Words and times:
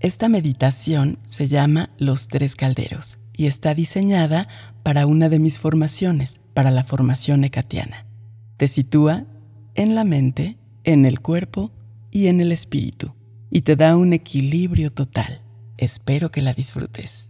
Esta 0.00 0.28
meditación 0.28 1.18
se 1.26 1.48
llama 1.48 1.90
Los 1.98 2.28
Tres 2.28 2.54
Calderos 2.54 3.18
y 3.32 3.46
está 3.46 3.74
diseñada 3.74 4.46
para 4.84 5.06
una 5.06 5.28
de 5.28 5.40
mis 5.40 5.58
formaciones, 5.58 6.40
para 6.54 6.70
la 6.70 6.84
formación 6.84 7.42
ecatiana. 7.42 8.06
Te 8.56 8.68
sitúa 8.68 9.24
en 9.74 9.96
la 9.96 10.04
mente, 10.04 10.56
en 10.84 11.04
el 11.04 11.18
cuerpo 11.18 11.72
y 12.12 12.28
en 12.28 12.40
el 12.40 12.52
espíritu 12.52 13.14
y 13.50 13.62
te 13.62 13.74
da 13.74 13.96
un 13.96 14.12
equilibrio 14.12 14.92
total. 14.92 15.42
Espero 15.78 16.30
que 16.30 16.42
la 16.42 16.52
disfrutes. 16.52 17.28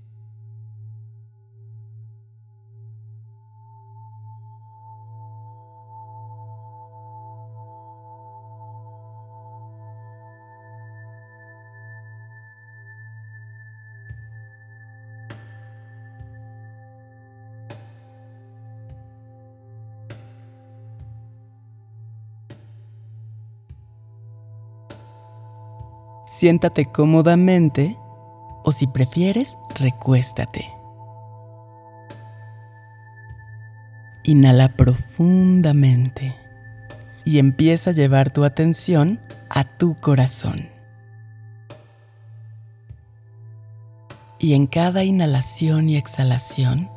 Siéntate 26.39 26.87
cómodamente 26.87 27.99
o 28.63 28.71
si 28.71 28.87
prefieres, 28.87 29.59
recuéstate. 29.75 30.73
Inhala 34.23 34.69
profundamente 34.77 36.37
y 37.25 37.41
empieza 37.41 37.91
a 37.91 37.93
llevar 37.93 38.33
tu 38.33 38.45
atención 38.45 39.19
a 39.51 39.65
tu 39.65 39.99
corazón. 39.99 40.69
Y 44.39 44.55
en 44.55 44.69
cada 44.69 45.03
inhalación 45.03 45.89
y 45.89 45.97
exhalación, 45.97 46.89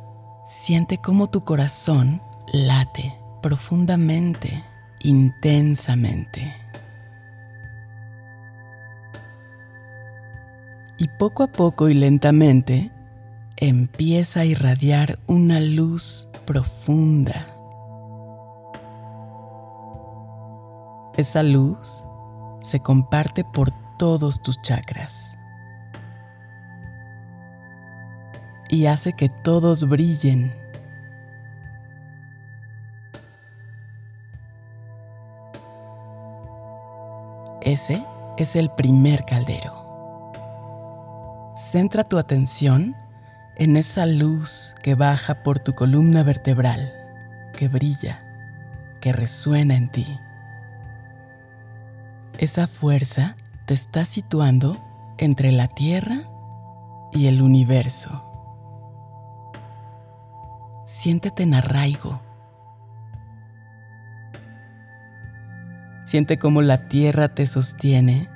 siente 0.46 0.98
cómo 0.98 1.30
tu 1.30 1.42
corazón 1.42 2.22
late 2.52 3.12
profundamente, 3.42 4.62
intensamente. 5.00 6.61
Y 11.02 11.08
poco 11.08 11.42
a 11.42 11.48
poco 11.48 11.88
y 11.88 11.94
lentamente 11.94 12.92
empieza 13.56 14.40
a 14.40 14.44
irradiar 14.44 15.18
una 15.26 15.58
luz 15.58 16.28
profunda. 16.46 17.44
Esa 21.16 21.42
luz 21.42 22.04
se 22.60 22.78
comparte 22.78 23.42
por 23.42 23.72
todos 23.98 24.40
tus 24.42 24.62
chakras 24.62 25.36
y 28.68 28.86
hace 28.86 29.12
que 29.12 29.28
todos 29.28 29.88
brillen. 29.88 30.52
Ese 37.60 38.06
es 38.38 38.54
el 38.54 38.70
primer 38.70 39.24
caldero. 39.24 39.81
Centra 41.72 42.04
tu 42.04 42.18
atención 42.18 42.94
en 43.56 43.78
esa 43.78 44.04
luz 44.04 44.74
que 44.82 44.94
baja 44.94 45.42
por 45.42 45.58
tu 45.58 45.74
columna 45.74 46.22
vertebral, 46.22 46.92
que 47.54 47.68
brilla, 47.68 48.22
que 49.00 49.10
resuena 49.10 49.74
en 49.74 49.88
ti. 49.88 50.20
Esa 52.36 52.66
fuerza 52.66 53.36
te 53.64 53.72
está 53.72 54.04
situando 54.04 54.84
entre 55.16 55.50
la 55.50 55.66
Tierra 55.66 56.18
y 57.10 57.28
el 57.28 57.40
universo. 57.40 58.22
Siéntete 60.84 61.42
en 61.44 61.54
arraigo. 61.54 62.20
Siente 66.04 66.36
cómo 66.36 66.60
la 66.60 66.86
Tierra 66.88 67.34
te 67.34 67.46
sostiene 67.46 68.28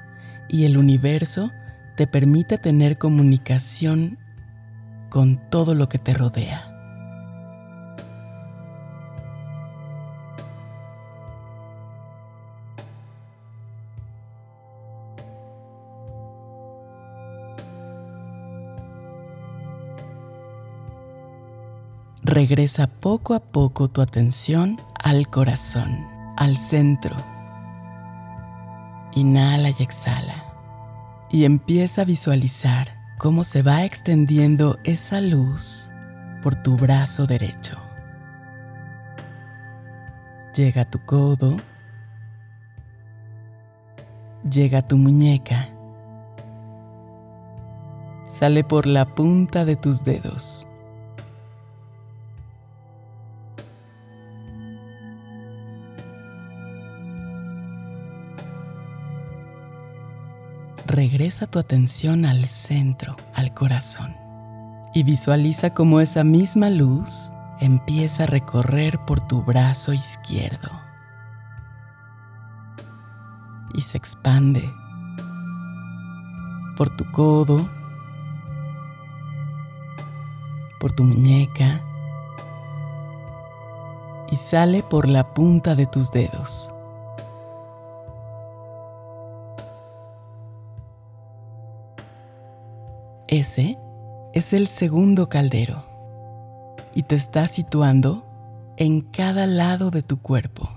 y 0.49 0.65
el 0.65 0.79
universo 0.79 1.53
te 1.97 2.07
permite 2.07 2.59
tener 2.59 2.99
comunicación 2.99 4.19
con 5.09 5.49
todo 5.51 5.75
lo 5.75 5.89
que 5.89 5.99
te 5.99 6.13
rodea. 6.13 6.73
Regresa 22.23 22.89
poco 22.89 23.35
a 23.35 23.41
poco 23.41 23.89
tu 23.89 24.03
atención 24.03 24.79
al 25.03 25.29
corazón, 25.29 26.05
al 26.37 26.59
centro. 26.59 27.17
Inhala 29.15 29.71
y 29.71 29.83
exhala 29.83 30.46
y 31.31 31.45
empieza 31.45 32.03
a 32.03 32.05
visualizar 32.05 32.89
cómo 33.19 33.45
se 33.45 33.63
va 33.63 33.85
extendiendo 33.85 34.79
esa 34.85 35.21
luz 35.21 35.91
por 36.43 36.55
tu 36.55 36.77
brazo 36.77 37.27
derecho. 37.27 37.77
Llega 40.55 40.83
a 40.83 40.91
tu 40.91 41.05
codo, 41.05 41.57
llega 44.49 44.79
a 44.79 44.89
tu 44.89 44.97
muñeca, 44.97 45.69
sale 48.29 48.65
por 48.65 48.87
la 48.87 49.15
punta 49.15 49.65
de 49.65 49.77
tus 49.77 50.05
dedos 50.05 50.67
regresa 60.87 61.47
tu 61.47 61.59
atención 61.59 62.25
al 62.25 62.47
centro, 62.47 63.17
al 63.35 63.53
corazón, 63.55 64.15
y 64.95 65.03
visualiza 65.03 65.75
cómo 65.75 66.01
esa 66.01 66.25
misma 66.25 66.71
luz 66.71 67.31
empieza 67.61 68.25
a 68.25 68.27
recorrer 68.27 68.99
por 69.07 69.27
tu 69.27 69.43
brazo 69.43 69.93
izquierdo 69.93 70.71
y 73.75 73.81
se 73.81 73.99
expande 73.99 74.63
por 76.77 76.95
tu 76.97 77.11
codo, 77.11 77.69
por 80.79 80.93
tu 80.93 81.05
muñeca 81.05 81.81
y 84.31 84.37
sale 84.37 84.83
por 84.83 85.09
la 85.09 85.35
punta 85.35 85.75
de 85.75 85.87
tus 85.87 86.11
dedos. 86.11 86.71
Ese 93.29 93.77
es 94.35 94.53
el 94.53 94.69
segundo 94.69 95.29
caldero 95.29 95.83
y 96.95 97.03
te 97.03 97.17
está 97.17 97.49
situando 97.49 98.25
en 98.77 99.01
cada 99.01 99.49
lado 99.49 99.91
de 99.91 100.05
tu 100.05 100.21
cuerpo. 100.21 100.71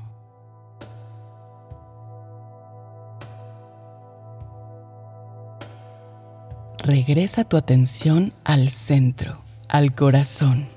Regresa 6.80 7.44
tu 7.44 7.56
atención 7.56 8.34
al 8.44 8.69
centro, 8.69 9.44
al 9.68 9.94
corazón, 9.94 10.69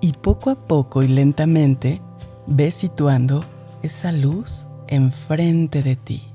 y 0.00 0.12
poco 0.12 0.50
a 0.50 0.68
poco 0.68 1.02
y 1.02 1.08
lentamente 1.08 2.00
ves 2.46 2.74
situando 2.74 3.40
esa 3.82 4.12
luz 4.12 4.66
enfrente 4.86 5.82
de 5.82 5.96
ti 5.96 6.29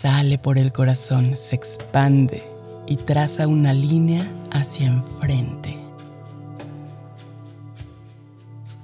sale 0.00 0.38
por 0.38 0.58
el 0.58 0.72
corazón, 0.72 1.36
se 1.36 1.56
expande 1.56 2.48
y 2.86 2.94
traza 2.94 3.48
una 3.48 3.72
línea 3.72 4.24
hacia 4.52 4.86
enfrente. 4.86 5.76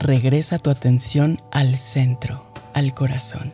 Regresa 0.01 0.59
tu 0.59 0.71
atención 0.71 1.41
al 1.53 1.79
centro, 1.79 2.45
al 2.73 2.95
corazón. 2.95 3.53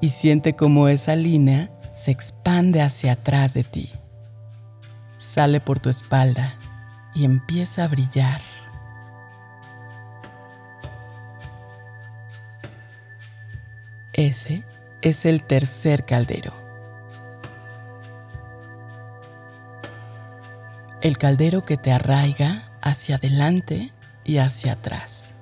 Y 0.00 0.08
siente 0.08 0.56
cómo 0.56 0.88
esa 0.88 1.14
línea 1.14 1.70
se 1.94 2.10
expande 2.10 2.82
hacia 2.82 3.12
atrás 3.12 3.54
de 3.54 3.62
ti. 3.62 3.90
Sale 5.18 5.60
por 5.60 5.78
tu 5.78 5.88
espalda 5.88 6.56
y 7.14 7.24
empieza 7.24 7.84
a 7.84 7.88
brillar 7.88 8.40
Ese 14.22 14.62
es 15.00 15.24
el 15.24 15.42
tercer 15.42 16.04
caldero. 16.04 16.52
El 21.00 21.18
caldero 21.18 21.64
que 21.64 21.76
te 21.76 21.90
arraiga 21.90 22.70
hacia 22.82 23.16
adelante 23.16 23.90
y 24.24 24.36
hacia 24.36 24.74
atrás. 24.74 25.34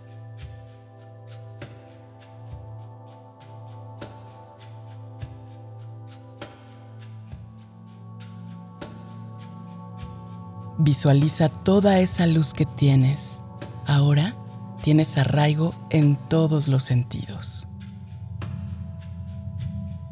Visualiza 10.78 11.50
toda 11.50 11.98
esa 11.98 12.26
luz 12.26 12.54
que 12.54 12.64
tienes. 12.64 13.42
Ahora 13.86 14.34
tienes 14.82 15.18
arraigo 15.18 15.74
en 15.90 16.16
todos 16.30 16.66
los 16.66 16.84
sentidos. 16.84 17.66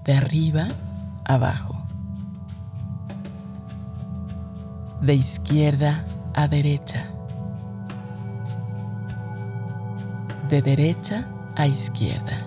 De 0.08 0.16
arriba 0.16 0.68
abajo. 1.26 1.76
De 5.02 5.14
izquierda 5.14 6.06
a 6.34 6.48
derecha. 6.48 7.04
De 10.48 10.62
derecha 10.62 11.28
a 11.56 11.66
izquierda. 11.66 12.38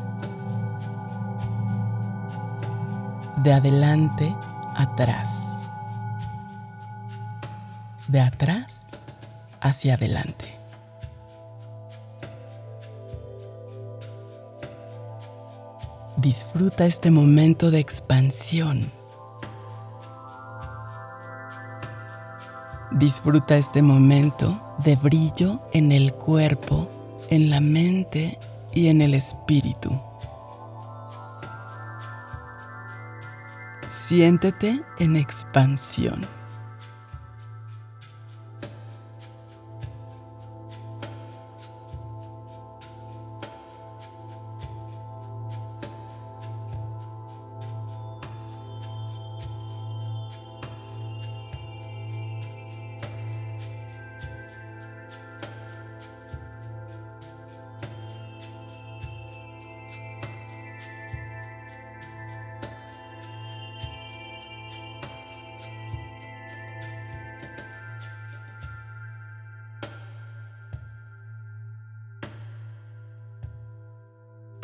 De 3.44 3.54
adelante 3.54 4.36
atrás. 4.75 5.30
De 8.07 8.22
atrás 8.22 8.88
hacia 9.62 9.94
adelante. 9.94 10.50
Disfruta 16.21 16.85
este 16.85 17.09
momento 17.09 17.71
de 17.71 17.79
expansión. 17.79 18.91
Disfruta 22.91 23.57
este 23.57 23.81
momento 23.81 24.62
de 24.85 24.97
brillo 24.97 25.59
en 25.73 25.91
el 25.91 26.13
cuerpo, 26.13 26.88
en 27.31 27.50
la 27.50 27.59
mente 27.59 28.38
y 28.71 28.89
en 28.89 29.01
el 29.01 29.15
espíritu. 29.15 30.00
Siéntete 33.88 34.79
en 35.00 35.15
expansión. 35.15 36.21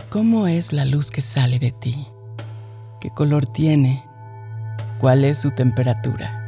¿Cómo 0.09 0.47
es 0.47 0.71
la 0.71 0.85
luz 0.85 1.11
que 1.11 1.21
sale 1.21 1.59
de 1.59 1.73
ti? 1.73 2.07
¿Qué 3.01 3.09
color 3.09 3.45
tiene? 3.45 4.05
¿Cuál 4.99 5.25
es 5.25 5.39
su 5.39 5.51
temperatura? 5.51 6.45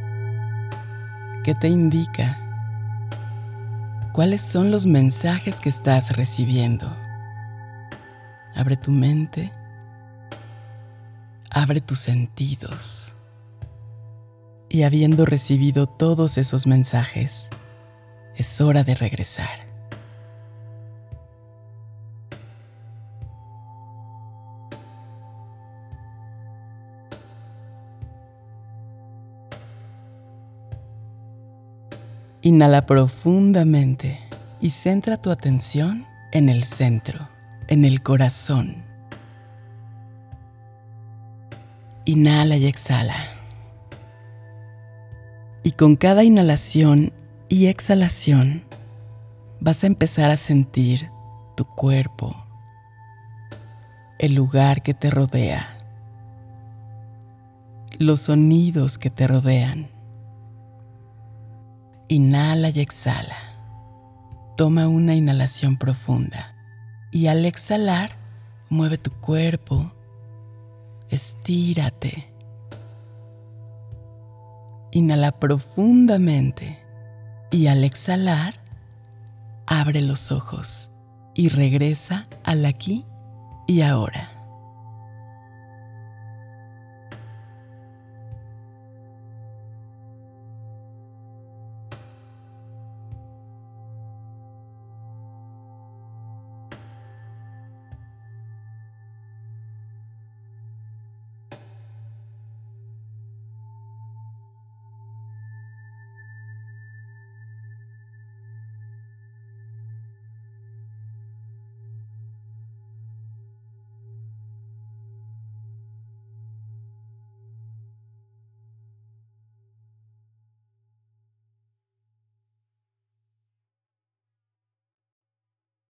¿Qué 1.44 1.54
te 1.54 1.68
indica? 1.68 2.38
¿Cuáles 4.14 4.40
son 4.40 4.70
los 4.70 4.86
mensajes 4.86 5.60
que 5.60 5.68
estás 5.68 6.16
recibiendo? 6.16 6.90
Abre 8.54 8.78
tu 8.78 8.92
mente. 8.92 9.52
Abre 11.50 11.82
tus 11.82 11.98
sentidos. 11.98 13.14
Y 14.70 14.84
habiendo 14.84 15.26
recibido 15.26 15.84
todos 15.86 16.38
esos 16.38 16.66
mensajes, 16.66 17.50
es 18.36 18.58
hora 18.62 18.84
de 18.84 18.94
regresar. 18.94 19.69
Inhala 32.42 32.86
profundamente 32.86 34.18
y 34.62 34.70
centra 34.70 35.20
tu 35.20 35.30
atención 35.30 36.06
en 36.32 36.48
el 36.48 36.64
centro, 36.64 37.28
en 37.68 37.84
el 37.84 38.02
corazón. 38.02 38.76
Inhala 42.06 42.56
y 42.56 42.64
exhala. 42.64 43.26
Y 45.62 45.72
con 45.72 45.96
cada 45.96 46.24
inhalación 46.24 47.12
y 47.50 47.66
exhalación 47.66 48.64
vas 49.60 49.84
a 49.84 49.88
empezar 49.88 50.30
a 50.30 50.38
sentir 50.38 51.10
tu 51.58 51.66
cuerpo, 51.66 52.34
el 54.18 54.32
lugar 54.32 54.82
que 54.82 54.94
te 54.94 55.10
rodea, 55.10 55.76
los 57.98 58.22
sonidos 58.22 58.96
que 58.96 59.10
te 59.10 59.26
rodean 59.26 59.99
Inhala 62.12 62.70
y 62.70 62.80
exhala. 62.80 63.36
Toma 64.56 64.88
una 64.88 65.14
inhalación 65.14 65.76
profunda 65.76 66.56
y 67.12 67.28
al 67.28 67.46
exhalar, 67.46 68.10
mueve 68.68 68.98
tu 68.98 69.12
cuerpo, 69.12 69.92
estírate. 71.08 72.34
Inhala 74.90 75.38
profundamente 75.38 76.80
y 77.52 77.68
al 77.68 77.84
exhalar, 77.84 78.54
abre 79.68 80.00
los 80.00 80.32
ojos 80.32 80.90
y 81.36 81.48
regresa 81.48 82.26
al 82.42 82.66
aquí 82.66 83.06
y 83.68 83.82
ahora. 83.82 84.39